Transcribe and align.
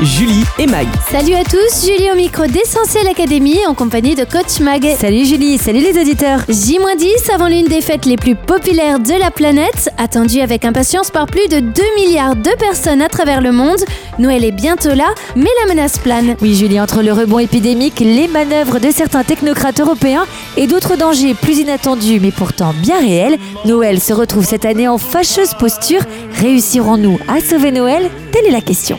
Julie 0.00 0.44
et 0.58 0.66
Mag. 0.66 0.86
Salut 1.10 1.34
à 1.34 1.44
tous, 1.44 1.86
Julie 1.86 2.10
au 2.12 2.16
micro 2.16 2.46
d'Essentiel 2.46 3.06
Academy 3.06 3.58
en 3.66 3.74
compagnie 3.74 4.14
de 4.14 4.24
Coach 4.24 4.60
Mag. 4.60 4.86
Salut 4.98 5.24
Julie, 5.24 5.58
salut 5.58 5.80
les 5.80 5.98
auditeurs. 5.98 6.40
J-10 6.48 7.32
avant 7.32 7.48
l'une 7.48 7.66
des 7.66 7.80
fêtes 7.80 8.04
les 8.04 8.16
plus 8.16 8.34
populaires 8.34 8.98
de 8.98 9.18
la 9.18 9.30
planète, 9.30 9.90
attendue 9.96 10.40
avec 10.40 10.64
impatience 10.64 11.10
par 11.10 11.26
plus 11.26 11.48
de 11.48 11.60
2 11.60 11.82
milliards 11.96 12.36
de 12.36 12.50
personnes 12.58 13.00
à 13.00 13.08
travers 13.08 13.40
le 13.40 13.52
monde. 13.52 13.78
Noël 14.18 14.44
est 14.44 14.52
bientôt 14.52 14.94
là, 14.94 15.14
mais 15.34 15.50
la 15.62 15.74
menace 15.74 15.98
plane. 15.98 16.36
Oui 16.42 16.54
Julie, 16.54 16.80
entre 16.80 17.02
le 17.02 17.12
rebond 17.12 17.38
épidémique, 17.38 18.00
les 18.00 18.28
manœuvres 18.28 18.78
de 18.78 18.90
certains 18.90 19.24
technocrates 19.24 19.80
européens 19.80 20.26
et 20.56 20.66
d'autres 20.66 20.96
dangers 20.96 21.34
plus 21.34 21.58
inattendus 21.58 22.20
mais 22.20 22.32
pourtant 22.32 22.74
bien 22.82 23.00
réels, 23.00 23.38
Noël 23.64 24.00
se 24.00 24.12
retrouve 24.12 24.44
cette 24.44 24.66
année 24.66 24.88
en 24.88 24.98
fâcheuse 24.98 25.54
posture. 25.54 26.02
Réussirons-nous 26.40 27.18
à 27.28 27.40
sauver 27.40 27.72
Noël? 27.72 28.10
Telle 28.30 28.46
est 28.46 28.50
la 28.50 28.60
question. 28.60 28.98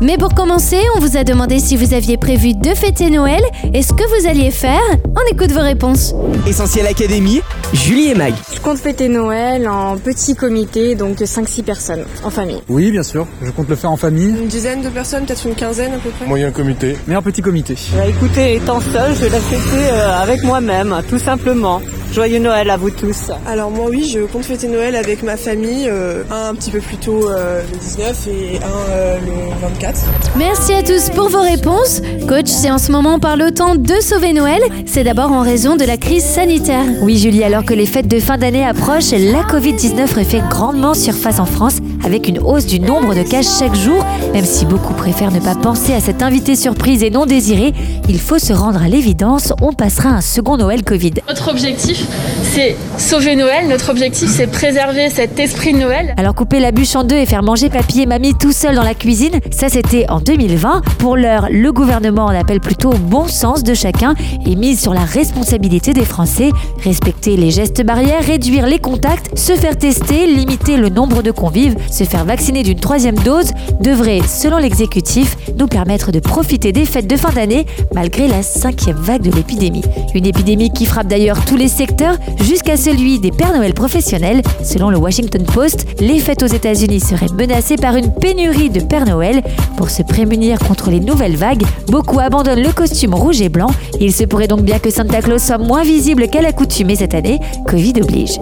Mais 0.00 0.16
pour 0.16 0.32
commencer, 0.34 0.78
on 0.96 1.00
vous 1.00 1.16
a 1.16 1.24
demandé 1.24 1.58
si 1.58 1.76
vous 1.76 1.92
aviez 1.92 2.16
prévu 2.16 2.54
de 2.54 2.68
fêter 2.70 3.10
Noël 3.10 3.42
et 3.74 3.82
ce 3.82 3.92
que 3.92 4.04
vous 4.20 4.28
alliez 4.28 4.52
faire. 4.52 4.80
On 5.06 5.32
écoute 5.34 5.50
vos 5.50 5.60
réponses. 5.60 6.14
Essentiel 6.46 6.86
Académie. 6.86 7.40
Julie 7.72 8.08
et 8.10 8.14
Mag. 8.14 8.32
Je 8.54 8.60
compte 8.60 8.78
fêter 8.78 9.08
Noël 9.08 9.68
en 9.68 9.96
petit 9.96 10.36
comité, 10.36 10.94
donc 10.94 11.18
5-6 11.18 11.62
personnes, 11.64 12.04
en 12.22 12.30
famille. 12.30 12.60
Oui, 12.68 12.92
bien 12.92 13.02
sûr. 13.02 13.26
Je 13.42 13.50
compte 13.50 13.68
le 13.68 13.74
faire 13.76 13.90
en 13.90 13.96
famille, 13.96 14.30
Une 14.40 14.46
dizaine 14.46 14.82
de 14.82 14.88
personnes, 14.88 15.26
peut-être 15.26 15.46
une 15.46 15.54
quinzaine 15.56 15.92
à 15.92 15.98
peu 15.98 16.10
près. 16.10 16.26
Moyen 16.26 16.52
comité. 16.52 16.96
mais 17.08 17.16
en 17.16 17.22
petit 17.22 17.42
comité. 17.42 17.74
Bah, 17.96 18.06
écoutez, 18.06 18.54
étant 18.54 18.80
seule, 18.80 19.14
je 19.16 19.24
vais 19.24 19.30
la 19.30 19.40
fêter 19.40 19.90
euh, 19.90 20.22
avec 20.22 20.42
moi-même, 20.44 20.94
tout 21.10 21.18
simplement. 21.18 21.82
Joyeux 22.12 22.38
Noël 22.38 22.70
à 22.70 22.76
vous 22.76 22.90
tous. 22.90 23.30
Alors 23.46 23.70
moi 23.70 23.86
oui, 23.90 24.08
je 24.12 24.20
compte 24.20 24.44
fêter 24.44 24.66
Noël 24.66 24.96
avec 24.96 25.22
ma 25.22 25.36
famille, 25.36 25.86
euh, 25.88 26.24
un 26.30 26.48
un 26.48 26.54
petit 26.54 26.70
peu 26.70 26.80
plus 26.80 26.96
tôt 26.96 27.28
euh, 27.28 27.62
le 27.70 27.78
19 27.78 28.28
et 28.28 28.56
un 28.56 28.90
euh, 28.90 29.18
le 29.20 29.60
24. 29.60 30.00
Merci 30.36 30.72
à 30.72 30.82
tous 30.82 31.10
pour 31.10 31.28
vos 31.28 31.42
réponses. 31.42 32.00
Coach, 32.26 32.46
c'est 32.46 32.70
en 32.70 32.78
ce 32.78 32.90
moment 32.90 33.18
par 33.18 33.36
le 33.36 33.52
temps 33.52 33.74
de 33.74 33.94
sauver 34.00 34.32
Noël. 34.32 34.62
C'est 34.86 35.04
d'abord 35.04 35.30
en 35.32 35.42
raison 35.42 35.76
de 35.76 35.84
la 35.84 35.98
crise 35.98 36.24
sanitaire. 36.24 36.84
Oui 37.02 37.18
Julie, 37.18 37.44
alors 37.44 37.64
que 37.64 37.74
les 37.74 37.86
fêtes 37.86 38.08
de 38.08 38.20
fin 38.20 38.38
d'année 38.38 38.64
approchent, 38.64 39.12
la 39.12 39.42
Covid-19 39.42 40.18
refait 40.18 40.42
grandement 40.48 40.94
surface 40.94 41.38
en 41.38 41.46
France 41.46 41.78
avec 42.04 42.28
une 42.28 42.38
hausse 42.38 42.66
du 42.66 42.80
nombre 42.80 43.14
de 43.14 43.22
cas 43.22 43.42
chaque 43.42 43.74
jour. 43.74 44.04
Même 44.32 44.44
si 44.44 44.66
beaucoup 44.66 44.94
préfèrent 44.94 45.32
ne 45.32 45.40
pas 45.40 45.54
penser 45.54 45.92
à 45.92 46.00
cette 46.00 46.22
invité 46.22 46.56
surprise 46.56 47.02
et 47.02 47.10
non 47.10 47.26
désirée, 47.26 47.72
il 48.08 48.18
faut 48.18 48.38
se 48.38 48.52
rendre 48.52 48.82
à 48.82 48.88
l'évidence, 48.88 49.52
on 49.60 49.72
passera 49.72 50.10
un 50.10 50.20
second 50.20 50.56
Noël 50.56 50.82
Covid. 50.82 51.14
Notre 51.28 51.50
objectif, 51.50 52.06
c'est 52.42 52.76
sauver 52.96 53.36
Noël. 53.36 53.68
Notre 53.68 53.90
objectif, 53.90 54.28
c'est 54.30 54.46
préserver 54.46 55.10
cet 55.10 55.38
esprit 55.38 55.72
de 55.72 55.78
Noël. 55.78 56.14
Alors 56.16 56.34
couper 56.34 56.60
la 56.60 56.72
bûche 56.72 56.96
en 56.96 57.04
deux 57.04 57.16
et 57.16 57.26
faire 57.26 57.42
manger 57.42 57.68
papy 57.68 58.02
et 58.02 58.06
mamie 58.06 58.34
tout 58.34 58.52
seul 58.52 58.74
dans 58.74 58.82
la 58.82 58.94
cuisine, 58.94 59.40
ça 59.50 59.68
c'était 59.68 60.08
en 60.08 60.20
2020. 60.20 60.82
Pour 60.98 61.16
l'heure, 61.16 61.48
le 61.50 61.72
gouvernement 61.72 62.26
en 62.26 62.34
appelle 62.34 62.60
plutôt 62.60 62.90
au 62.90 62.98
bon 62.98 63.28
sens 63.28 63.62
de 63.62 63.74
chacun 63.74 64.14
et 64.46 64.56
mise 64.56 64.80
sur 64.80 64.94
la 64.94 65.04
responsabilité 65.04 65.92
des 65.92 66.04
Français. 66.04 66.50
Respecter 66.82 67.36
les 67.36 67.50
gestes 67.50 67.84
barrières, 67.84 68.24
réduire 68.24 68.66
les 68.66 68.78
contacts, 68.78 69.36
se 69.38 69.52
faire 69.52 69.76
tester, 69.76 70.26
limiter 70.26 70.76
le 70.76 70.88
nombre 70.88 71.22
de 71.22 71.30
convives, 71.30 71.76
se 71.90 72.04
faire 72.04 72.24
vacciner 72.24 72.62
d'une 72.62 72.78
troisième 72.78 73.16
dose 73.16 73.52
devrait, 73.80 74.20
selon 74.26 74.58
l'exécutif, 74.58 75.36
nous 75.58 75.66
permettre 75.66 76.12
de 76.12 76.20
profiter 76.20 76.72
des 76.72 76.84
fêtes 76.84 77.06
de 77.06 77.16
fin 77.16 77.30
d'année 77.30 77.66
malgré 77.94 78.28
la 78.28 78.42
cinquième 78.42 78.96
vague 78.96 79.22
de 79.22 79.30
l'épidémie. 79.30 79.82
Une 80.14 80.26
épidémie 80.26 80.70
qui 80.70 80.86
frappe 80.86 81.08
d'ailleurs 81.08 81.44
tous 81.44 81.56
les 81.56 81.68
secteurs 81.68 82.16
jusqu'à 82.40 82.76
celui 82.76 83.18
des 83.18 83.30
Pères 83.30 83.52
Noël 83.52 83.74
professionnels. 83.74 84.42
Selon 84.62 84.90
le 84.90 84.98
Washington 84.98 85.44
Post, 85.44 85.86
les 86.00 86.18
fêtes 86.18 86.42
aux 86.42 86.46
États-Unis 86.46 87.00
seraient 87.00 87.32
menacées 87.36 87.76
par 87.76 87.96
une 87.96 88.12
pénurie 88.12 88.70
de 88.70 88.80
Père 88.80 89.06
Noël. 89.06 89.42
Pour 89.76 89.90
se 89.90 90.02
prémunir 90.02 90.58
contre 90.58 90.90
les 90.90 91.00
nouvelles 91.00 91.36
vagues, 91.36 91.64
beaucoup 91.88 92.20
abandonnent 92.20 92.62
le 92.62 92.72
costume 92.72 93.14
rouge 93.14 93.40
et 93.40 93.48
blanc. 93.48 93.70
Il 94.00 94.12
se 94.12 94.24
pourrait 94.24 94.48
donc 94.48 94.62
bien 94.62 94.78
que 94.78 94.90
Santa 94.90 95.22
Claus 95.22 95.42
soit 95.42 95.58
moins 95.58 95.82
visible 95.82 96.28
qu'à 96.28 96.42
l'accoutumée 96.42 96.96
cette 96.96 97.14
année. 97.14 97.40
Covid 97.66 97.94
oblige. 98.02 98.38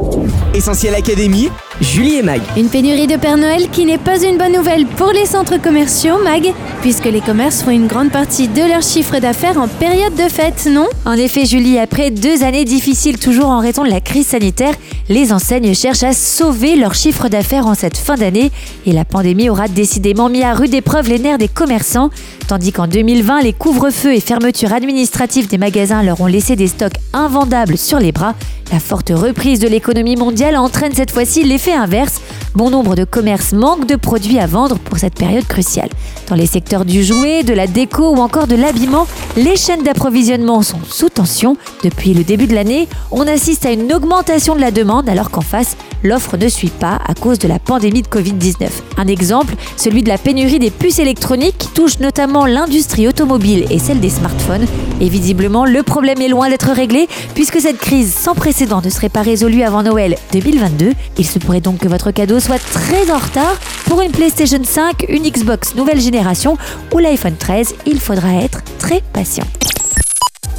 Essentiel 0.54 0.94
Académie. 0.94 1.48
Julie 1.82 2.16
et 2.16 2.22
Mag. 2.22 2.40
Une 2.56 2.68
pénurie 2.68 3.06
de 3.06 3.16
Père 3.16 3.36
Noël 3.36 3.68
qui 3.70 3.84
n'est 3.84 3.98
pas 3.98 4.22
une 4.22 4.38
bonne 4.38 4.54
nouvelle 4.54 4.86
pour 4.86 5.12
les 5.12 5.26
centres 5.26 5.60
commerciaux, 5.60 6.16
Mag, 6.24 6.54
puisque 6.80 7.04
les 7.04 7.20
commerces 7.20 7.62
font 7.62 7.70
une 7.70 7.86
grande 7.86 8.10
partie 8.10 8.48
de 8.48 8.62
leur 8.62 8.80
chiffre 8.80 9.18
d'affaires 9.18 9.58
en 9.58 9.68
période 9.68 10.14
de 10.14 10.28
fête, 10.30 10.66
non? 10.70 10.86
En 11.04 11.12
effet, 11.12 11.44
Julie, 11.44 11.78
après 11.78 12.10
deux 12.10 12.42
années 12.42 12.64
difficiles 12.64 13.18
toujours 13.18 13.50
en 13.50 13.60
raison 13.60 13.84
de 13.84 13.90
la 13.90 14.00
crise 14.00 14.28
sanitaire, 14.28 14.72
les 15.10 15.34
enseignes 15.34 15.74
cherchent 15.74 16.02
à 16.02 16.14
sauver 16.14 16.76
leur 16.76 16.94
chiffre 16.94 17.28
d'affaires 17.28 17.66
en 17.66 17.74
cette 17.74 17.98
fin 17.98 18.14
d'année 18.14 18.50
et 18.86 18.92
la 18.92 19.04
pandémie 19.04 19.50
aura 19.50 19.68
décidément 19.68 20.30
mis 20.30 20.42
à 20.42 20.54
rude 20.54 20.72
épreuve 20.72 21.10
les 21.10 21.18
nerfs 21.18 21.38
des 21.38 21.48
commerçants. 21.48 22.08
Tandis 22.48 22.72
qu'en 22.72 22.86
2020, 22.86 23.42
les 23.42 23.52
couvre-feux 23.52 24.14
et 24.14 24.20
fermetures 24.20 24.72
administratives 24.72 25.48
des 25.48 25.58
magasins 25.58 26.02
leur 26.02 26.22
ont 26.22 26.26
laissé 26.26 26.56
des 26.56 26.68
stocks 26.68 26.96
invendables 27.12 27.76
sur 27.76 27.98
les 27.98 28.12
bras, 28.12 28.34
la 28.72 28.80
forte 28.80 29.12
reprise 29.14 29.60
de 29.60 29.68
l'économie 29.68 30.16
mondiale 30.16 30.56
entraîne 30.56 30.92
cette 30.92 31.12
fois-ci 31.12 31.44
l'effet 31.44 31.65
inverse. 31.72 32.20
Bon 32.56 32.70
nombre 32.70 32.94
de 32.94 33.04
commerces 33.04 33.52
manquent 33.52 33.86
de 33.86 33.96
produits 33.96 34.38
à 34.38 34.46
vendre 34.46 34.78
pour 34.78 34.96
cette 34.96 35.12
période 35.12 35.46
cruciale. 35.46 35.90
Dans 36.28 36.34
les 36.34 36.46
secteurs 36.46 36.86
du 36.86 37.04
jouet, 37.04 37.42
de 37.42 37.52
la 37.52 37.66
déco 37.66 38.14
ou 38.14 38.16
encore 38.16 38.46
de 38.46 38.56
l'habillement, 38.56 39.06
les 39.36 39.56
chaînes 39.56 39.82
d'approvisionnement 39.82 40.62
sont 40.62 40.78
sous 40.88 41.10
tension. 41.10 41.58
Depuis 41.84 42.14
le 42.14 42.24
début 42.24 42.46
de 42.46 42.54
l'année, 42.54 42.88
on 43.10 43.28
assiste 43.28 43.66
à 43.66 43.72
une 43.72 43.92
augmentation 43.92 44.56
de 44.56 44.62
la 44.62 44.70
demande 44.70 45.06
alors 45.06 45.30
qu'en 45.30 45.42
face, 45.42 45.76
l'offre 46.02 46.38
ne 46.38 46.48
suit 46.48 46.70
pas 46.70 46.98
à 47.06 47.12
cause 47.12 47.38
de 47.38 47.46
la 47.46 47.58
pandémie 47.58 48.00
de 48.00 48.08
Covid-19. 48.08 48.68
Un 48.96 49.06
exemple, 49.06 49.54
celui 49.76 50.02
de 50.02 50.08
la 50.08 50.16
pénurie 50.16 50.58
des 50.58 50.70
puces 50.70 50.98
électroniques 50.98 51.58
qui 51.58 51.68
touche 51.68 51.98
notamment 51.98 52.46
l'industrie 52.46 53.06
automobile 53.06 53.66
et 53.68 53.78
celle 53.78 54.00
des 54.00 54.08
smartphones. 54.08 54.64
Et 55.02 55.10
visiblement, 55.10 55.66
le 55.66 55.82
problème 55.82 56.22
est 56.22 56.28
loin 56.28 56.48
d'être 56.48 56.70
réglé 56.70 57.06
puisque 57.34 57.60
cette 57.60 57.76
crise 57.76 58.14
sans 58.14 58.34
précédent 58.34 58.80
ne 58.82 58.88
serait 58.88 59.10
pas 59.10 59.20
résolue 59.20 59.62
avant 59.62 59.82
Noël 59.82 60.16
2022. 60.32 60.92
Il 61.18 61.26
se 61.26 61.38
pourrait 61.38 61.60
donc 61.60 61.80
que 61.80 61.88
votre 61.88 62.12
cadeau 62.12 62.40
soit 62.46 62.58
très 62.58 63.10
en 63.10 63.18
retard. 63.18 63.56
Pour 63.86 64.00
une 64.02 64.12
PlayStation 64.12 64.60
5, 64.62 65.06
une 65.08 65.24
Xbox 65.24 65.74
nouvelle 65.74 66.00
génération 66.00 66.56
ou 66.94 66.98
l'iPhone 66.98 67.34
13, 67.36 67.74
il 67.86 67.98
faudra 67.98 68.34
être 68.34 68.60
très 68.78 69.02
patient. 69.12 69.46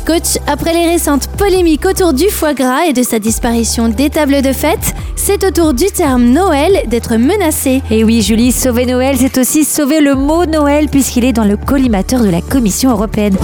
Coach, 0.06 0.38
après 0.48 0.74
les 0.74 0.86
récentes 0.86 1.28
polémiques 1.38 1.86
autour 1.86 2.12
du 2.12 2.30
foie 2.30 2.54
gras 2.54 2.86
et 2.88 2.94
de 2.94 3.04
sa 3.04 3.20
disparition 3.20 3.88
des 3.88 4.10
tables 4.10 4.42
de 4.42 4.52
fête, 4.52 4.96
c'est 5.16 5.46
au 5.46 5.52
tour 5.52 5.74
du 5.74 5.86
terme 5.86 6.26
Noël 6.26 6.84
d'être 6.88 7.16
menacé. 7.16 7.82
Et 7.90 8.04
oui, 8.04 8.22
Julie, 8.22 8.52
sauver 8.52 8.86
Noël, 8.86 9.16
c'est 9.18 9.38
aussi 9.38 9.64
sauver 9.64 10.02
le 10.02 10.16
mot 10.16 10.46
Noël 10.46 10.90
puisqu'il 10.90 11.24
est 11.24 11.34
dans 11.34 11.46
le 11.46 11.56
collimateur 11.56 12.22
de 12.22 12.30
la 12.30 12.42
Commission 12.42 12.92
européenne. 12.92 13.38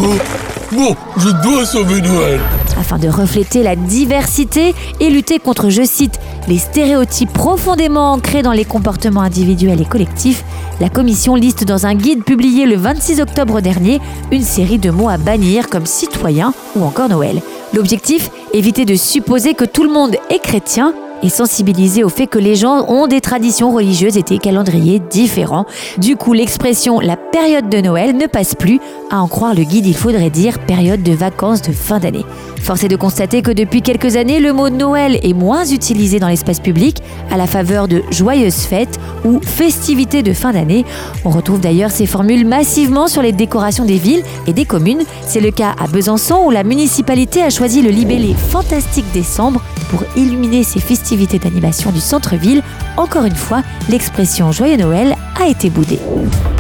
Bon, 0.71 0.95
je 1.17 1.29
dois 1.29 1.65
sauver 1.65 2.01
Noël. 2.01 2.39
Afin 2.79 2.97
de 2.97 3.07
refléter 3.07 3.61
la 3.61 3.75
diversité 3.75 4.73
et 4.99 5.09
lutter 5.09 5.37
contre, 5.37 5.69
je 5.69 5.83
cite, 5.83 6.19
les 6.47 6.57
stéréotypes 6.57 7.31
profondément 7.31 8.11
ancrés 8.11 8.41
dans 8.41 8.51
les 8.51 8.65
comportements 8.65 9.21
individuels 9.21 9.81
et 9.81 9.85
collectifs, 9.85 10.43
la 10.79 10.89
Commission 10.89 11.35
liste 11.35 11.63
dans 11.65 11.85
un 11.85 11.95
guide 11.95 12.23
publié 12.23 12.65
le 12.65 12.75
26 12.75 13.21
octobre 13.21 13.61
dernier 13.61 14.01
une 14.31 14.43
série 14.43 14.79
de 14.79 14.89
mots 14.89 15.09
à 15.09 15.17
bannir 15.17 15.69
comme 15.69 15.85
citoyen 15.85 16.53
ou 16.75 16.83
encore 16.83 17.09
Noël. 17.09 17.41
L'objectif 17.73 18.29
Éviter 18.55 18.85
de 18.85 18.95
supposer 18.95 19.55
que 19.55 19.65
tout 19.65 19.83
le 19.83 19.89
monde 19.89 20.15
est 20.29 20.37
chrétien 20.37 20.93
et 21.23 21.29
sensibiliser 21.29 22.03
au 22.03 22.09
fait 22.09 22.27
que 22.27 22.37
les 22.37 22.55
gens 22.55 22.85
ont 22.87 23.07
des 23.07 23.21
traditions 23.21 23.71
religieuses 23.71 24.17
et 24.17 24.21
des 24.21 24.37
calendriers 24.37 24.99
différents. 24.99 25.65
Du 25.97 26.17
coup, 26.17 26.33
l'expression 26.33 26.99
la 26.99 27.17
période 27.17 27.69
de 27.69 27.79
Noël 27.79 28.15
ne 28.15 28.27
passe 28.27 28.53
plus. 28.53 28.79
À 29.13 29.21
en 29.21 29.27
croire 29.27 29.53
le 29.53 29.63
guide, 29.63 29.85
il 29.85 29.95
faudrait 29.95 30.31
dire 30.31 30.57
période 30.57 31.03
de 31.03 31.11
vacances 31.11 31.61
de 31.61 31.71
fin 31.71 31.99
d'année. 31.99 32.25
Force 32.63 32.83
est 32.83 32.87
de 32.87 32.95
constater 32.95 33.43
que 33.43 33.51
depuis 33.51 33.83
quelques 33.83 34.15
années, 34.15 34.39
le 34.39 34.53
mot 34.53 34.71
Noël 34.71 35.19
est 35.21 35.33
moins 35.35 35.65
utilisé 35.65 36.19
dans 36.19 36.29
l'espace 36.29 36.59
public 36.59 36.97
à 37.29 37.37
la 37.37 37.45
faveur 37.45 37.87
de 37.87 38.01
joyeuses 38.09 38.63
fêtes 38.63 38.99
ou 39.23 39.39
festivités 39.39 40.23
de 40.23 40.33
fin 40.33 40.51
d'année. 40.51 40.83
On 41.25 41.29
retrouve 41.29 41.59
d'ailleurs 41.59 41.91
ces 41.91 42.07
formules 42.07 42.43
massivement 42.43 43.07
sur 43.07 43.21
les 43.21 43.33
décorations 43.33 43.85
des 43.85 43.99
villes 43.99 44.23
et 44.47 44.53
des 44.53 44.65
communes. 44.65 45.03
C'est 45.27 45.41
le 45.41 45.51
cas 45.51 45.75
à 45.79 45.85
Besançon 45.85 46.41
où 46.47 46.49
la 46.49 46.63
municipalité 46.63 47.43
a 47.43 47.51
choisi 47.51 47.83
le 47.83 47.91
libellé 47.91 48.33
Fantastique 48.49 49.05
Décembre 49.13 49.61
pour 49.91 50.01
illuminer 50.15 50.63
ses 50.63 50.79
festivités 50.79 51.37
d'animation 51.37 51.91
du 51.91 51.99
centre-ville. 51.99 52.63
Encore 52.97 53.25
une 53.25 53.35
fois, 53.35 53.61
l'expression 53.89 54.51
Joyeux 54.51 54.77
Noël 54.77 55.15
a 55.39 55.47
été 55.47 55.69
boudée. 55.69 55.99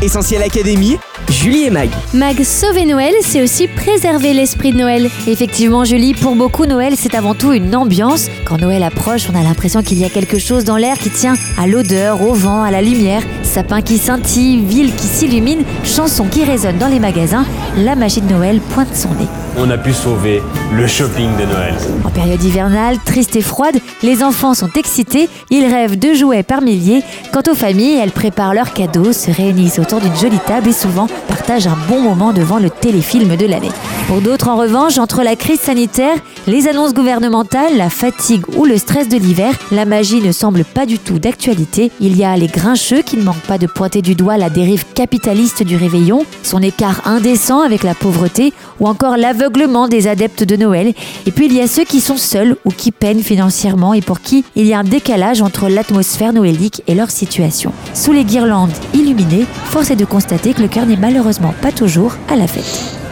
Essentiel 0.03 0.43
Académie. 0.43 0.99
Julie 1.29 1.63
et 1.63 1.69
Mag. 1.69 1.89
Mag, 2.13 2.41
sauver 2.43 2.85
Noël, 2.85 3.13
c'est 3.21 3.41
aussi 3.41 3.67
préserver 3.67 4.33
l'esprit 4.33 4.71
de 4.71 4.77
Noël. 4.77 5.09
Effectivement, 5.27 5.83
Julie, 5.83 6.13
pour 6.13 6.35
beaucoup, 6.35 6.65
Noël, 6.65 6.93
c'est 6.95 7.15
avant 7.15 7.33
tout 7.33 7.51
une 7.53 7.75
ambiance. 7.75 8.27
Quand 8.45 8.57
Noël 8.57 8.83
approche, 8.83 9.27
on 9.31 9.39
a 9.39 9.43
l'impression 9.43 9.81
qu'il 9.81 9.99
y 9.99 10.05
a 10.05 10.09
quelque 10.09 10.39
chose 10.39 10.63
dans 10.63 10.77
l'air 10.77 10.97
qui 10.97 11.09
tient 11.09 11.35
à 11.57 11.67
l'odeur, 11.67 12.21
au 12.21 12.33
vent, 12.33 12.63
à 12.63 12.71
la 12.71 12.81
lumière. 12.81 13.23
sapins 13.43 13.81
qui 13.81 13.97
scintillent, 13.97 14.61
ville 14.61 14.93
qui 14.95 15.07
s'illumine, 15.07 15.63
chansons 15.83 16.27
qui 16.27 16.43
résonnent 16.43 16.77
dans 16.77 16.87
les 16.87 16.99
magasins, 16.99 17.45
la 17.77 17.95
magie 17.95 18.21
de 18.21 18.31
Noël 18.31 18.59
pointe 18.73 18.95
son 18.95 19.09
nez. 19.09 19.27
On 19.57 19.69
a 19.69 19.77
pu 19.77 19.93
sauver 19.93 20.41
le 20.75 20.87
shopping 20.87 21.29
de 21.37 21.45
Noël. 21.45 21.75
En 22.03 22.09
période 22.09 22.43
hivernale, 22.43 22.97
triste 23.05 23.35
et 23.35 23.41
froide, 23.41 23.77
les 24.01 24.23
enfants 24.23 24.53
sont 24.53 24.69
excités, 24.75 25.29
ils 25.51 25.65
rêvent 25.65 25.97
de 25.97 26.13
jouets 26.13 26.43
par 26.43 26.61
milliers. 26.61 27.03
Quant 27.31 27.43
aux 27.51 27.55
familles, 27.55 27.99
elles 28.01 28.11
préparent 28.11 28.53
leurs 28.53 28.73
cadeaux, 28.73 29.13
se 29.13 29.29
réunissent 29.29 29.79
autour 29.79 30.01
d'une 30.01 30.15
jolie 30.15 30.39
table 30.39 30.69
et 30.69 30.73
souvent 30.73 31.07
partagent 31.27 31.67
un 31.67 31.77
bon 31.87 32.01
moment 32.01 32.33
devant 32.33 32.57
le 32.57 32.69
téléfilm 32.69 33.35
de 33.35 33.45
l'année. 33.45 33.71
Pour 34.07 34.21
d'autres, 34.21 34.49
en 34.49 34.57
revanche, 34.57 34.97
entre 34.97 35.23
la 35.23 35.35
crise 35.35 35.59
sanitaire, 35.59 36.17
les 36.47 36.67
annonces 36.67 36.93
gouvernementales, 36.93 37.77
la 37.77 37.89
fatigue 37.89 38.43
ou 38.57 38.65
le 38.65 38.77
stress 38.77 39.07
de 39.07 39.17
l'hiver, 39.17 39.53
la 39.71 39.85
magie 39.85 40.21
ne 40.21 40.31
semble 40.31 40.65
pas 40.65 40.85
du 40.85 40.99
tout 40.99 41.19
d'actualité. 41.19 41.91
Il 41.99 42.17
y 42.17 42.23
a 42.23 42.35
les 42.35 42.47
grincheux 42.47 43.01
qui 43.01 43.17
ne 43.17 43.23
manquent 43.23 43.47
pas 43.47 43.57
de 43.57 43.67
pointer 43.67 44.01
du 44.01 44.15
doigt 44.15 44.37
la 44.37 44.49
dérive 44.49 44.85
capitaliste 44.93 45.63
du 45.63 45.77
réveillon, 45.77 46.25
son 46.41 46.61
écart 46.61 47.01
indécent 47.05 47.62
avec 47.63 47.83
la 47.83 47.95
pauvreté 47.95 48.53
ou 48.79 48.87
encore 48.87 49.17
l'aveuglement 49.17 49.87
des 49.87 50.07
adeptes 50.07 50.43
de 50.43 50.55
Noël. 50.55 50.93
Et 51.25 51.31
puis 51.31 51.45
il 51.47 51.53
y 51.53 51.61
a 51.61 51.67
ceux 51.67 51.83
qui 51.83 52.01
sont 52.01 52.17
seuls 52.17 52.55
ou 52.65 52.69
qui 52.71 52.91
peinent 52.91 53.23
financièrement 53.23 53.93
et 53.93 54.01
pour 54.01 54.21
qui 54.21 54.45
il 54.55 54.65
y 54.65 54.73
a 54.73 54.79
un 54.79 54.83
décalage 54.83 55.41
entre 55.41 55.69
l'atmosphère 55.69 56.33
noélique 56.33 56.83
et 56.87 56.95
leur 56.95 57.11
situation. 57.11 57.71
Sous 57.93 58.11
les 58.11 58.25
guirlandes 58.25 58.71
illuminées, 58.93 59.45
force 59.65 59.91
est 59.91 59.95
de 59.95 60.05
constater 60.05 60.53
que 60.53 60.61
le 60.61 60.67
cœur 60.67 60.85
n'est 60.85 60.97
malheureusement 60.97 61.53
pas 61.61 61.71
toujours 61.71 62.13
à 62.29 62.35
la 62.35 62.47
fête. 62.47 63.02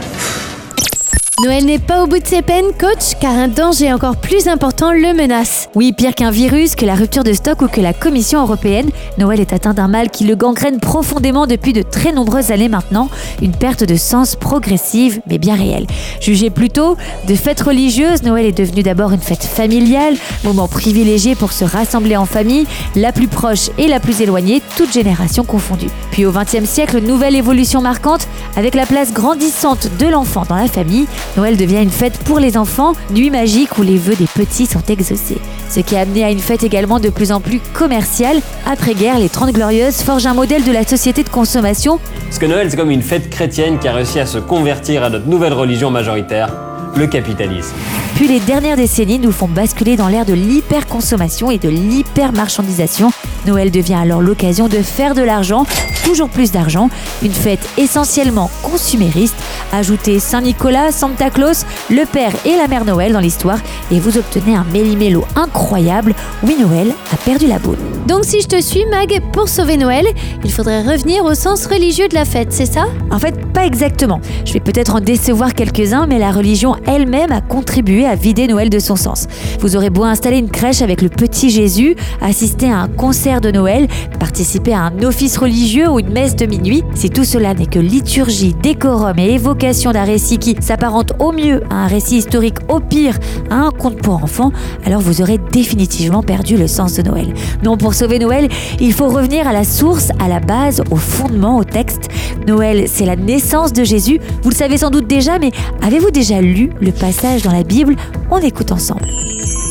Noël 1.44 1.66
n'est 1.66 1.80
pas 1.80 2.04
au 2.04 2.08
bout 2.08 2.20
de 2.20 2.28
ses 2.28 2.44
peines, 2.44 2.72
coach, 2.80 3.16
car 3.20 3.32
un 3.32 3.48
danger 3.48 3.92
encore 3.92 4.18
plus 4.18 4.48
important 4.48 4.92
le 4.92 5.12
menace. 5.16 5.70
Oui, 5.74 5.92
pire 5.92 6.14
qu'un 6.14 6.30
virus, 6.30 6.76
que 6.76 6.86
la 6.86 6.94
rupture 6.94 7.24
de 7.24 7.34
stock 7.34 7.64
ou 7.64 7.68
que 7.68 7.82
la 7.82 7.94
Commission 7.94 8.42
européenne, 8.42 8.92
Noël 9.18 9.40
est 9.40 9.52
atteint 9.52 9.74
d'un 9.74 9.88
mal 9.88 10.12
qui 10.12 10.24
le 10.26 10.36
gangrène 10.36 10.80
profondément 10.80 11.48
depuis 11.48 11.74
de 11.74 11.82
très 11.82 12.12
nombreuses 12.12 12.52
années 12.52 12.70
maintenant, 12.70 13.10
une 13.42 13.54
perte 13.54 13.84
de 13.84 13.96
sens 13.96 14.36
progressive 14.36 15.20
mais 15.26 15.40
bien 15.40 15.56
réelle. 15.56 15.88
Jugée 16.20 16.52
plutôt 16.52 16.96
de 17.28 17.34
fête 17.34 17.62
religieuse, 17.62 18.22
Noël 18.22 18.46
est 18.46 18.58
devenu 18.58 18.84
d'abord 18.84 19.12
une 19.12 19.20
fête 19.20 19.44
familiale, 19.44 20.14
moment 20.44 20.68
privilégié 20.68 21.34
pour 21.34 21.54
se 21.54 21.66
rassembler 21.66 22.18
en 22.18 22.26
famille, 22.26 22.68
la 22.96 23.12
plus 23.12 23.28
proche 23.28 23.72
et 23.80 23.88
la 23.88 24.00
plus 24.00 24.22
éloignée, 24.22 24.62
toutes 24.78 24.94
générations 24.94 25.44
confondues. 25.44 25.90
Puis 26.12 26.24
au 26.24 26.32
XXe 26.32 26.66
siècle, 26.66 27.02
nouvelle 27.02 27.36
évolution 27.36 27.82
marquante 27.82 28.28
avec 28.56 28.76
la 28.76 28.86
place 28.86 29.12
grandissante 29.12 29.88
de 29.98 30.06
l'enfant 30.06 30.44
dans 30.48 30.56
la 30.56 30.68
famille, 30.68 31.08
Noël 31.38 31.56
devient 31.56 31.82
une 31.82 31.90
fête 31.90 32.18
pour 32.20 32.40
les 32.40 32.58
enfants, 32.58 32.94
nuit 33.12 33.30
magique 33.30 33.78
où 33.78 33.84
les 33.84 33.98
vœux 33.98 34.16
des 34.16 34.26
petits 34.26 34.66
sont 34.66 34.84
exaucés. 34.90 35.38
Ce 35.70 35.80
qui 35.80 35.96
a 35.96 36.02
amené 36.02 36.24
à 36.24 36.32
une 36.32 36.40
fête 36.40 36.64
également 36.64 37.00
de 37.00 37.10
plus 37.10 37.32
en 37.32 37.40
plus 37.40 37.62
commerciale. 37.74 38.38
Après-guerre, 38.66 39.18
les 39.18 39.30
30 39.30 39.54
Glorieuses 39.54 40.02
forgent 40.02 40.26
un 40.26 40.34
modèle 40.34 40.64
de 40.64 40.72
la 40.72 40.86
société 40.86 41.24
de 41.24 41.30
consommation. 41.30 42.00
Parce 42.26 42.40
que 42.40 42.46
Noël, 42.46 42.70
c'est 42.70 42.78
comme 42.78 42.92
une 42.92 43.02
fête 43.02 43.30
chrétienne 43.30 43.80
qui 43.80 43.88
a 43.88 43.94
réussi 43.94 44.20
à 44.20 44.26
se 44.26 44.40
convertir 44.40 45.04
à 45.04 45.10
notre 45.10 45.28
nouvelle 45.28 45.54
religion 45.54 45.90
majoritaire, 45.90 46.50
le 46.96 47.08
capitalisme. 47.08 47.76
Puis 48.16 48.28
les 48.28 48.40
dernières 48.40 48.76
décennies 48.76 49.20
nous 49.20 49.32
font 49.32 49.48
basculer 49.48 49.96
dans 49.96 50.08
l'ère 50.08 50.26
de 50.26 50.34
l'hyperconsommation 50.34 51.50
et 51.50 51.58
de 51.58 51.70
l'hypermarchandisation. 51.70 53.12
Noël 53.48 53.72
devient 53.72 53.96
alors 53.96 54.22
l'occasion 54.22 54.68
de 54.68 54.78
faire 54.78 55.16
de 55.16 55.24
l'argent, 55.24 55.66
toujours 56.04 56.30
plus 56.30 56.52
d'argent, 56.52 56.90
une 57.24 57.32
fête 57.32 57.68
essentiellement 57.78 58.52
consumériste. 58.62 59.36
Ajoutez 59.74 60.20
Saint-Nicolas, 60.20 60.92
Santa 60.92 61.30
Claus, 61.30 61.66
le 61.90 62.06
Père 62.06 62.34
et 62.46 62.56
la 62.56 62.68
Mère 62.68 62.86
Noël 62.86 63.14
dans 63.14 63.20
l'histoire 63.20 63.58
et 63.92 64.00
vous 64.00 64.18
obtenez 64.18 64.56
un 64.56 64.66
méli-mélo 64.72 65.26
incroyable. 65.36 66.14
Oui, 66.44 66.56
Noël 66.60 66.94
a 67.14 67.18
perdu 67.18 67.48
la 67.48 67.58
boule. 67.58 67.78
Donc 68.08 68.26
si 68.26 68.42
je 68.42 68.48
te 68.48 68.62
suis, 68.62 68.86
Mag, 68.92 69.22
pour 69.32 69.50
sauver 69.50 69.78
Noël, 69.78 70.06
il 70.44 70.52
faudrait 70.52 70.84
revenir 70.84 71.24
au 71.24 71.34
sens 71.34 71.66
religieux 71.66 72.08
de 72.08 72.16
la 72.16 72.26
fête, 72.26 72.52
c'est 72.52 72.72
ça? 72.72 72.86
En 73.10 73.20
fait, 73.20 73.36
pas 73.54 73.66
exactement. 73.66 74.22
Je 74.46 74.54
vais 74.54 74.60
peut-être 74.60 74.96
en 74.96 75.00
décevoir 75.00 75.54
quelques-uns, 75.54 76.06
mais 76.08 76.20
la 76.20 76.32
religion 76.32 76.76
elle-même 76.86 77.32
a 77.32 77.42
contribué 77.42 78.06
à 78.06 78.11
vider 78.16 78.48
Noël 78.48 78.70
de 78.70 78.80
son 78.80 78.96
sens. 78.96 79.28
Vous 79.60 79.76
aurez 79.76 79.90
beau 79.90 80.04
installer 80.04 80.38
une 80.38 80.50
crèche 80.50 80.82
avec 80.82 81.02
le 81.02 81.10
petit 81.10 81.50
Jésus, 81.50 81.96
assister 82.22 82.70
à 82.72 82.78
un 82.78 82.88
concert 82.88 83.42
de 83.42 83.52
Noël, 83.52 83.88
participer 84.20 84.74
à 84.74 84.82
un 84.82 85.04
office 85.04 85.38
religieux 85.38 85.90
ou 85.90 86.00
une 86.00 86.12
messe 86.12 86.36
de 86.36 86.46
minuit, 86.46 86.84
si 86.96 87.10
tout 87.10 87.26
cela 87.26 87.54
n'est 87.54 87.66
que 87.66 87.80
liturgie, 87.80 88.56
décorum 88.62 89.18
et 89.20 89.34
évocation 89.34 89.92
d'un 89.92 90.04
récit 90.04 90.38
qui 90.38 90.56
s'apparente 90.60 91.14
au 91.20 91.32
mieux 91.32 91.62
à 91.70 91.76
un 91.76 91.88
récit 91.88 92.18
historique, 92.18 92.58
au 92.70 92.80
pire 92.80 93.18
à 93.50 93.56
un 93.56 93.72
conte 93.72 94.02
pour 94.02 94.24
enfants, 94.24 94.52
alors 94.86 95.02
vous 95.02 95.22
aurez 95.22 95.40
définitivement 95.52 96.24
perdu 96.24 96.58
le 96.58 96.68
sens 96.68 96.94
de 96.96 97.02
Noël. 97.02 97.34
Non, 97.64 97.78
pour 97.78 97.94
sauver 97.94 98.20
Noël, 98.20 98.48
il 98.80 98.94
faut 98.94 99.08
revenir 99.08 99.48
à 99.48 99.54
la 99.54 99.64
source, 99.64 100.10
à 100.20 100.28
la 100.28 100.40
base, 100.40 100.82
au 100.92 100.96
fondement, 100.96 101.58
au 101.58 101.64
texte. 101.64 102.10
Noël, 102.48 102.86
c'est 102.88 103.06
la 103.06 103.16
naissance 103.16 103.74
de 103.74 103.84
Jésus. 103.84 104.20
Vous 104.44 104.50
le 104.50 104.56
savez 104.56 104.78
sans 104.78 104.90
doute 104.90 105.08
déjà, 105.08 105.40
mais 105.40 105.52
avez-vous 105.82 106.12
déjà 106.12 106.42
lu 106.42 106.72
le 106.80 106.92
passage 106.92 107.42
dans 107.44 107.52
la 107.52 107.64
Bible? 107.64 107.96
On 108.30 108.40
écoute 108.40 108.72
ensemble. 108.72 109.08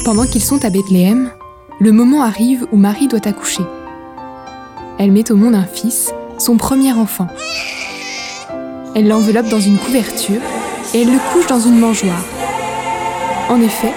Pendant 0.05 0.25
qu'ils 0.25 0.43
sont 0.43 0.65
à 0.65 0.71
Bethléem, 0.71 1.31
le 1.81 1.93
moment 1.93 2.23
arrive 2.23 2.67
où 2.73 2.77
Marie 2.77 3.09
doit 3.09 3.27
accoucher. 3.27 3.62
Elle 4.99 5.12
met 5.12 5.31
au 5.31 5.37
monde 5.37 5.55
un 5.55 5.65
fils, 5.65 6.12
son 6.39 6.57
premier 6.57 6.93
enfant. 6.93 7.27
Elle 8.95 9.09
l'enveloppe 9.09 9.49
dans 9.49 9.61
une 9.61 9.79
couverture 9.79 10.41
et 10.95 11.03
elle 11.03 11.13
le 11.13 11.19
couche 11.33 11.47
dans 11.47 11.61
une 11.61 11.79
mangeoire. 11.79 12.25
En 13.49 13.61
effet, 13.61 13.93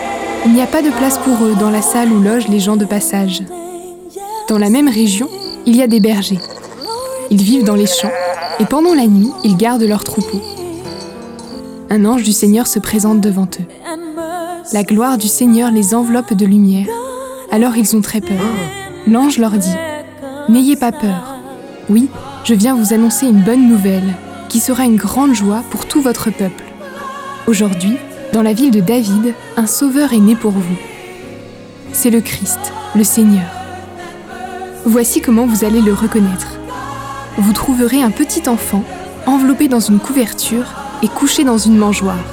il 0.45 0.53
n'y 0.53 0.61
a 0.61 0.67
pas 0.67 0.81
de 0.81 0.89
place 0.89 1.17
pour 1.17 1.45
eux 1.45 1.55
dans 1.59 1.69
la 1.69 1.81
salle 1.81 2.11
où 2.11 2.21
logent 2.21 2.47
les 2.47 2.59
gens 2.59 2.77
de 2.77 2.85
passage. 2.85 3.43
Dans 4.47 4.57
la 4.57 4.69
même 4.69 4.89
région, 4.89 5.29
il 5.65 5.75
y 5.75 5.81
a 5.81 5.87
des 5.87 5.99
bergers. 5.99 6.39
Ils 7.31 7.41
vivent 7.41 7.63
dans 7.63 7.75
les 7.75 7.87
champs 7.87 8.11
et 8.59 8.65
pendant 8.65 8.93
la 8.93 9.07
nuit, 9.07 9.31
ils 9.43 9.57
gardent 9.57 9.83
leurs 9.83 10.03
troupeaux. 10.03 10.41
Un 11.89 12.05
ange 12.05 12.23
du 12.23 12.31
Seigneur 12.31 12.67
se 12.67 12.79
présente 12.79 13.21
devant 13.21 13.47
eux. 13.59 13.65
La 14.71 14.83
gloire 14.83 15.17
du 15.17 15.27
Seigneur 15.27 15.71
les 15.71 15.93
enveloppe 15.93 16.33
de 16.33 16.45
lumière. 16.45 16.87
Alors 17.51 17.75
ils 17.77 17.95
ont 17.95 18.01
très 18.01 18.21
peur. 18.21 18.41
L'ange 19.07 19.37
leur 19.37 19.51
dit 19.51 19.75
N'ayez 20.49 20.75
pas 20.75 20.91
peur. 20.91 21.35
Oui, 21.89 22.09
je 22.43 22.53
viens 22.53 22.75
vous 22.75 22.93
annoncer 22.93 23.27
une 23.27 23.41
bonne 23.41 23.67
nouvelle, 23.67 24.15
qui 24.49 24.59
sera 24.59 24.85
une 24.85 24.95
grande 24.95 25.33
joie 25.33 25.63
pour 25.69 25.85
tout 25.85 26.01
votre 26.01 26.31
peuple. 26.31 26.63
Aujourd'hui, 27.47 27.97
dans 28.31 28.41
la 28.41 28.53
ville 28.53 28.71
de 28.71 28.79
David, 28.79 29.33
un 29.57 29.67
sauveur 29.67 30.13
est 30.13 30.19
né 30.19 30.35
pour 30.35 30.51
vous. 30.51 30.77
C'est 31.91 32.09
le 32.09 32.21
Christ, 32.21 32.59
le 32.95 33.03
Seigneur. 33.03 33.45
Voici 34.85 35.21
comment 35.21 35.45
vous 35.45 35.63
allez 35.63 35.81
le 35.81 35.93
reconnaître. 35.93 36.52
Vous 37.37 37.53
trouverez 37.53 38.03
un 38.03 38.11
petit 38.11 38.47
enfant 38.47 38.83
enveloppé 39.25 39.67
dans 39.67 39.79
une 39.79 39.99
couverture 39.99 40.65
et 41.01 41.07
couché 41.07 41.43
dans 41.43 41.57
une 41.57 41.77
mangeoire. 41.77 42.23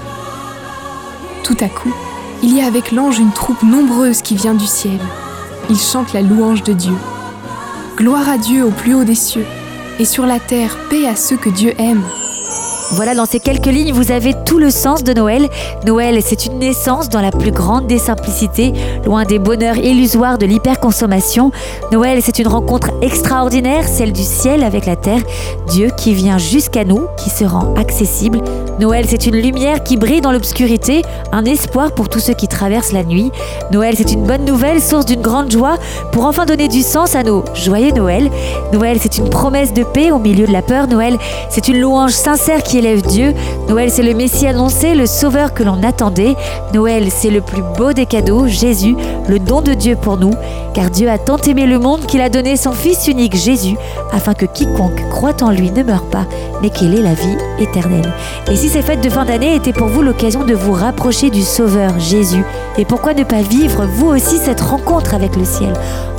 Tout 1.43 1.57
à 1.61 1.69
coup, 1.69 1.95
il 2.43 2.55
y 2.55 2.61
a 2.61 2.67
avec 2.67 2.93
l'ange 2.93 3.19
une 3.19 3.33
troupe 3.33 3.63
nombreuse 3.63 4.21
qui 4.21 4.37
vient 4.37 4.55
du 4.55 4.67
ciel. 4.67 5.01
Ils 5.71 5.79
chantent 5.79 6.13
la 6.13 6.23
louange 6.23 6.63
de 6.65 6.75
Dieu. 6.75 6.95
Gloire 7.97 8.29
à 8.29 8.37
Dieu 8.37 8.65
au 8.65 8.71
plus 8.71 8.95
haut 8.95 9.05
des 9.05 9.15
cieux, 9.15 9.47
et 9.99 10.05
sur 10.05 10.27
la 10.27 10.39
terre, 10.39 10.77
paix 10.91 11.07
à 11.07 11.17
ceux 11.17 11.37
que 11.37 11.51
Dieu 11.51 11.73
aime. 11.79 12.03
Voilà, 12.93 13.15
dans 13.15 13.25
ces 13.25 13.39
quelques 13.39 13.67
lignes, 13.67 13.93
vous 13.93 14.11
avez 14.11 14.35
tout 14.45 14.59
le 14.59 14.71
sens 14.71 15.05
de 15.05 15.13
Noël. 15.13 15.49
Noël, 15.87 16.21
c'est 16.25 16.47
une 16.47 16.59
naissance 16.59 17.09
dans 17.09 17.21
la 17.21 17.31
plus 17.31 17.53
grande 17.53 17.87
des 17.87 17.99
simplicités, 17.99 18.73
loin 19.05 19.25
des 19.25 19.39
bonheurs 19.39 19.77
illusoires 19.77 20.39
de 20.39 20.47
l'hyperconsommation. 20.47 21.53
Noël, 21.93 22.21
c'est 22.21 22.41
une 22.41 22.49
rencontre 22.49 22.91
extraordinaire, 23.01 23.87
celle 23.87 24.13
du 24.13 24.25
ciel 24.25 24.65
avec 24.65 24.87
la 24.87 24.97
terre. 24.97 25.23
Dieu 25.69 25.91
qui 25.97 26.15
vient 26.15 26.39
jusqu'à 26.39 26.85
nous, 26.85 27.07
qui 27.17 27.31
se 27.31 27.45
rend 27.45 27.75
accessible. 27.77 28.41
Noël, 28.81 29.05
c'est 29.07 29.27
une 29.27 29.37
lumière 29.37 29.83
qui 29.83 29.99
brille 29.99 30.23
dans 30.23 30.33
l'obscurité, 30.33 31.03
un 31.33 31.45
espoir 31.45 31.93
pour 31.93 32.09
tous 32.09 32.19
ceux 32.19 32.33
qui 32.33 32.49
traversent 32.49 32.93
la 32.93 33.05
nuit. 33.05 33.31
Noël, 33.73 33.93
c'est 33.95 34.11
une 34.11 34.25
bonne 34.25 34.47
nouvelle, 34.47 34.81
source 34.81 35.05
d'une 35.05 35.21
grande 35.21 35.53
joie, 35.53 35.75
pour 36.13 36.25
enfin 36.25 36.47
donner 36.47 36.67
du 36.67 36.81
sens 36.81 37.15
à 37.15 37.23
nos 37.23 37.45
joyeux 37.55 37.93
Noël. 37.93 38.31
Noël, 38.73 38.97
c'est 38.99 39.19
une 39.19 39.29
promesse 39.29 39.75
de 39.75 39.85
paix 39.85 40.11
au 40.11 40.19
milieu 40.19 40.47
de 40.47 40.53
la 40.53 40.63
peur. 40.63 40.87
Noël, 40.87 41.19
c'est 41.51 41.69
une 41.69 41.79
louange 41.79 42.13
sincère 42.13 42.63
qui 42.63 42.79
élève 42.79 43.03
Dieu. 43.03 43.35
Noël, 43.69 43.91
c'est 43.91 44.03
le 44.03 44.15
Messie 44.15 44.47
annoncé, 44.47 44.95
le 44.95 45.05
Sauveur 45.05 45.53
que 45.53 45.63
l'on 45.63 45.83
attendait. 45.83 46.35
Noël, 46.73 47.09
c'est 47.11 47.31
le 47.31 47.43
plus 47.43 47.63
beau 47.77 47.93
des 47.93 48.07
cadeaux, 48.07 48.47
Jésus, 48.47 48.97
le 49.29 49.39
don 49.39 49.61
de 49.61 49.75
Dieu 49.75 49.95
pour 49.95 50.17
nous. 50.17 50.33
Car 50.73 50.89
Dieu 50.89 51.11
a 51.11 51.19
tant 51.19 51.37
aimé 51.37 51.67
le 51.67 51.79
monde 51.79 52.07
qu'il 52.07 52.23
a 52.23 52.31
donné 52.31 52.57
son 52.57 52.73
Fils 52.73 53.09
unique, 53.09 53.37
Jésus, 53.37 53.77
afin 54.11 54.33
que 54.33 54.47
quiconque 54.47 55.07
croit 55.11 55.43
en 55.43 55.51
lui 55.51 55.71
ne 55.71 55.83
meure 55.83 56.05
pas, 56.05 56.25
mais 56.63 56.71
qu'il 56.71 56.95
ait 56.95 57.03
la 57.03 57.13
vie 57.13 57.37
éternelle. 57.59 58.11
Ces 58.71 58.83
fêtes 58.83 59.03
de 59.03 59.11
fin 59.11 59.25
d'année 59.25 59.57
étaient 59.57 59.73
pour 59.73 59.89
vous 59.89 60.01
l'occasion 60.01 60.45
de 60.45 60.55
vous 60.55 60.73
rapprocher 60.73 61.29
du 61.29 61.43
Sauveur, 61.43 61.99
Jésus, 61.99 62.45
et 62.79 62.85
pourquoi 62.85 63.15
ne 63.15 63.25
pas 63.25 63.43
vivre 63.43 63.85
vous 63.85 64.07
aussi 64.07 64.39
cette 64.39 64.61
rencontre 64.61 65.13
avec 65.13 65.35
le 65.35 65.45
ciel? 65.45 65.73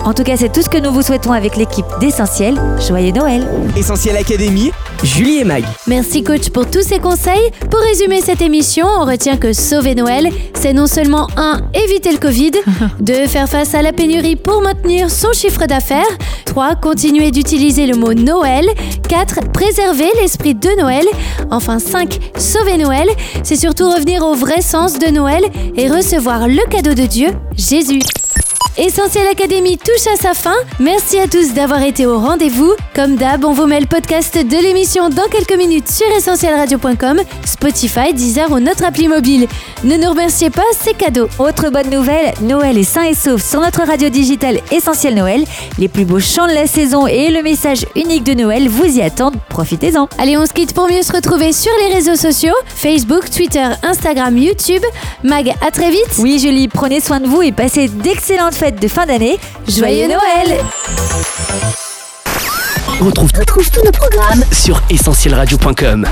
En 0.04 0.14
tout 0.14 0.24
cas, 0.24 0.36
c'est 0.36 0.52
tout 0.52 0.64
ce 0.64 0.70
que 0.70 0.80
nous 0.80 0.92
vous 0.92 1.04
souhaitons 1.04 1.32
avec 1.32 1.56
l'équipe 1.56 1.86
d'Essentiel. 2.00 2.56
Joyeux 2.88 3.12
Noël 3.12 3.48
Essentiel 3.78 4.18
Académie, 4.18 4.72
Julie 5.04 5.38
et 5.40 5.44
Mag. 5.44 5.64
Merci 5.86 6.24
coach 6.24 6.50
pour 6.50 6.66
tous 6.70 6.82
ces 6.82 6.98
conseils. 6.98 7.52
Pour 7.70 7.80
résumer 7.82 8.20
cette 8.22 8.42
émission, 8.42 8.88
on 9.00 9.06
retient 9.06 9.38
que 9.38 9.54
sauver 9.54 9.94
Noël, 9.94 10.30
c'est 10.56 10.74
non 10.74 10.88
seulement 10.88 11.28
1. 11.38 11.62
éviter 11.76 12.12
le 12.12 12.18
Covid, 12.18 12.52
2. 13.00 13.14
faire 13.28 13.48
face 13.48 13.76
à 13.76 13.84
la 13.84 13.94
pénurie 13.94 14.36
pour 14.36 14.62
maintenir 14.62 15.12
son 15.12 15.34
chiffre 15.34 15.68
d'affaires, 15.68 16.04
3. 16.46 16.76
Continuer 16.76 17.30
d'utiliser 17.30 17.86
le 17.86 17.96
mot 17.96 18.14
Noël. 18.16 18.66
4. 19.08 19.52
Préserver 19.54 20.10
l'esprit 20.20 20.56
de 20.56 20.70
Noël. 20.82 21.06
Enfin 21.52 21.78
5. 21.78 22.18
Sauver 22.38 22.78
Noël. 22.78 23.08
C'est 23.44 23.56
surtout 23.56 23.90
revenir 23.92 24.26
au 24.26 24.34
vrai 24.34 24.62
sens 24.62 24.98
de 24.98 25.08
Noël 25.12 25.44
et 25.78 25.88
recevoir 25.90 26.48
le 26.48 26.68
cadeau 26.72 26.96
de 26.96 27.06
Dieu, 27.06 27.30
Jésus. 27.56 28.00
Essentiel 28.82 29.28
Académie 29.28 29.78
touche 29.78 30.08
à 30.12 30.16
sa 30.16 30.34
fin. 30.34 30.56
Merci 30.80 31.20
à 31.20 31.28
tous 31.28 31.54
d'avoir 31.54 31.84
été 31.84 32.08
au 32.08 32.18
rendez-vous. 32.18 32.74
Comme 32.96 33.16
d'hab, 33.16 33.46
on 33.46 33.54
vous 33.54 33.68
met 33.68 33.80
le 33.80 33.86
podcast 33.86 34.36
de 34.36 34.58
l'émission 34.58 35.10
dans 35.10 35.28
quelques 35.30 35.56
minutes 35.56 35.88
sur 35.88 36.08
essentielradio.com, 36.18 37.20
Spotify, 37.46 38.12
Deezer 38.12 38.52
ou 38.52 38.60
notre 38.60 38.84
appli 38.84 39.08
mobile. 39.08 39.48
Ne 39.84 39.98
nous 39.98 40.10
remerciez 40.10 40.50
pas, 40.50 40.64
c'est 40.80 40.98
cadeau. 40.98 41.28
Autre 41.38 41.70
bonne 41.70 41.92
nouvelle, 41.92 42.34
Noël 42.42 42.76
est 42.76 42.84
sain 42.84 43.04
et 43.04 43.14
sauf 43.14 43.48
sur 43.48 43.62
notre 43.62 43.86
radio 43.86 44.10
digitale 44.10 44.60
Essentiel 44.72 45.14
Noël. 45.14 45.44
Les 45.78 45.88
plus 45.88 46.06
beaux 46.06 46.20
chants 46.20 46.48
de 46.48 46.54
la 46.54 46.66
saison 46.66 47.06
et 47.06 47.30
le 47.30 47.44
message 47.44 47.86
unique 47.96 48.24
de 48.24 48.34
Noël 48.34 48.68
vous 48.68 48.98
y 48.98 49.04
attendent. 49.04 49.38
Profitez-en. 49.50 50.10
Allez, 50.18 50.40
on 50.40 50.48
se 50.48 50.54
quitte 50.54 50.74
pour 50.74 50.88
mieux 50.88 51.04
se 51.04 51.14
retrouver 51.14 51.54
sur 51.54 51.72
les 51.86 51.94
réseaux 51.94 52.16
sociaux 52.16 52.56
Facebook, 52.66 53.30
Twitter, 53.30 53.68
Instagram, 53.84 54.36
YouTube. 54.40 54.82
Mag, 55.24 55.54
à 55.62 55.70
très 55.70 55.92
vite. 55.92 56.18
Oui, 56.18 56.40
Julie, 56.40 56.68
prenez 56.68 57.00
soin 57.00 57.20
de 57.20 57.28
vous 57.28 57.44
et 57.44 57.52
passez 57.52 57.88
d'excellentes 57.88 58.56
de 58.80 58.88
fin 58.88 59.06
d'année. 59.06 59.38
Joyeux 59.68 60.08
Noël 60.08 60.64
On 63.00 63.06
retrouve, 63.06 63.32
tous 63.32 63.84
nos 63.84 63.92
programmes 63.92 64.44
sur 64.52 64.82
essentielradio.com. 64.90 66.08